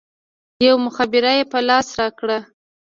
يوه 0.65 0.79
مخابره 0.85 1.31
يې 1.37 1.43
په 1.51 1.59
لاس 1.67 1.87
راکړه. 1.99 2.39